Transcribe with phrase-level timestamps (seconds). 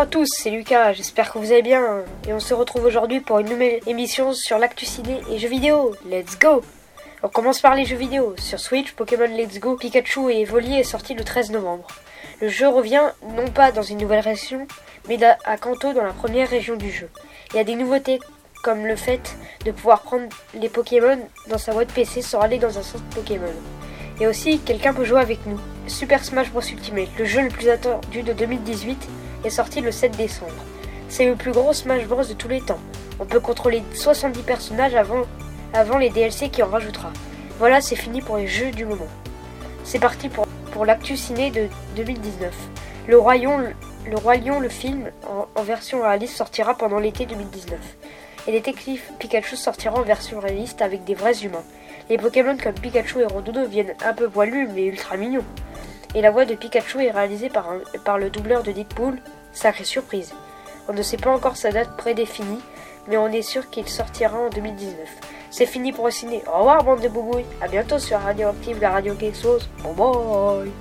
[0.00, 3.38] à tous, c'est Lucas, j'espère que vous allez bien et on se retrouve aujourd'hui pour
[3.38, 5.94] une nouvelle émission sur l'actu ciné et jeux vidéo.
[6.08, 6.62] Let's go
[7.22, 8.34] On commence par les jeux vidéo.
[8.38, 11.86] Sur Switch, Pokémon Let's Go Pikachu et Evoli est sorti le 13 novembre.
[12.40, 13.02] Le jeu revient
[13.36, 14.66] non pas dans une nouvelle région,
[15.08, 17.10] mais à Kanto dans la première région du jeu.
[17.50, 18.18] Il y a des nouveautés
[18.64, 21.18] comme le fait de pouvoir prendre les Pokémon
[21.48, 23.52] dans sa boîte PC sans aller dans un centre Pokémon.
[24.20, 25.60] Et aussi, quelqu'un peut jouer avec nous.
[25.86, 29.08] Super Smash Bros Ultimate, le jeu le plus attendu de 2018,
[29.44, 30.52] est sorti le 7 décembre.
[31.08, 32.80] C'est le plus gros Smash Bros de tous les temps.
[33.20, 35.22] On peut contrôler 70 personnages avant,
[35.74, 37.12] avant les DLC qui en rajoutera.
[37.58, 39.06] Voilà, c'est fini pour les jeux du moment.
[39.84, 42.54] C'est parti pour, l'actu ciné de 2019.
[43.08, 43.58] Le Roi Lion,
[44.06, 45.10] le, Roi le film,
[45.54, 47.78] en, version réaliste, sortira pendant l'été 2019.
[48.48, 51.64] Et Détective Pikachu sortira en version réaliste avec des vrais humains.
[52.08, 55.44] Les Pokémon comme Pikachu et Rondoudou viennent un peu poilus mais ultra mignons.
[56.14, 59.18] Et la voix de Pikachu est réalisée par, le doubleur de Deadpool.
[59.52, 60.32] Sacrée surprise.
[60.88, 62.60] On ne sait pas encore sa date prédéfinie,
[63.08, 64.96] mais on est sûr qu'il sortira en 2019.
[65.50, 66.42] C'est fini pour le ciné.
[66.46, 67.44] Au revoir bande de boubouilles.
[67.60, 69.68] A bientôt sur Radioactive, la radio quelque chose.
[69.82, 70.72] Bye bye